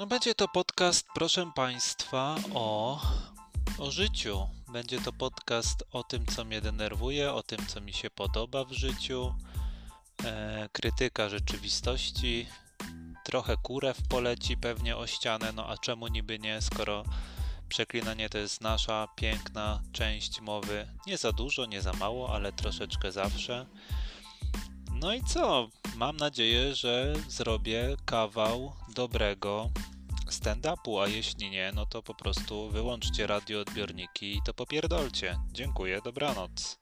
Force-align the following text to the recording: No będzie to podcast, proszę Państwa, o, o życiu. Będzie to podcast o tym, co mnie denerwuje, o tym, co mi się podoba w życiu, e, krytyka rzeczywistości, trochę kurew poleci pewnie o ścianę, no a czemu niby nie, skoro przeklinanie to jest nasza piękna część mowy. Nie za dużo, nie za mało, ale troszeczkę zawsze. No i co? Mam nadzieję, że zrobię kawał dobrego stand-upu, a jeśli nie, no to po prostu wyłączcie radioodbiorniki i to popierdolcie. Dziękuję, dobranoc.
No 0.00 0.06
będzie 0.06 0.34
to 0.34 0.48
podcast, 0.48 1.06
proszę 1.14 1.50
Państwa, 1.54 2.36
o, 2.54 3.00
o 3.78 3.90
życiu. 3.90 4.48
Będzie 4.68 5.00
to 5.00 5.12
podcast 5.12 5.84
o 5.92 6.04
tym, 6.04 6.26
co 6.26 6.44
mnie 6.44 6.60
denerwuje, 6.60 7.32
o 7.32 7.42
tym, 7.42 7.66
co 7.66 7.80
mi 7.80 7.92
się 7.92 8.10
podoba 8.10 8.64
w 8.64 8.72
życiu, 8.72 9.34
e, 10.24 10.68
krytyka 10.72 11.28
rzeczywistości, 11.28 12.46
trochę 13.24 13.56
kurew 13.62 14.08
poleci 14.08 14.56
pewnie 14.56 14.96
o 14.96 15.06
ścianę, 15.06 15.52
no 15.52 15.68
a 15.68 15.78
czemu 15.78 16.08
niby 16.08 16.38
nie, 16.38 16.62
skoro 16.62 17.04
przeklinanie 17.68 18.28
to 18.28 18.38
jest 18.38 18.60
nasza 18.60 19.08
piękna 19.16 19.82
część 19.92 20.40
mowy. 20.40 20.88
Nie 21.06 21.18
za 21.18 21.32
dużo, 21.32 21.66
nie 21.66 21.82
za 21.82 21.92
mało, 21.92 22.34
ale 22.34 22.52
troszeczkę 22.52 23.12
zawsze. 23.12 23.66
No 24.92 25.14
i 25.14 25.24
co? 25.24 25.68
Mam 26.00 26.16
nadzieję, 26.16 26.74
że 26.74 27.14
zrobię 27.28 27.96
kawał 28.04 28.72
dobrego 28.94 29.70
stand-upu, 30.30 31.02
a 31.02 31.08
jeśli 31.08 31.50
nie, 31.50 31.72
no 31.74 31.86
to 31.86 32.02
po 32.02 32.14
prostu 32.14 32.70
wyłączcie 32.70 33.26
radioodbiorniki 33.26 34.36
i 34.36 34.40
to 34.46 34.54
popierdolcie. 34.54 35.36
Dziękuję, 35.52 36.00
dobranoc. 36.04 36.79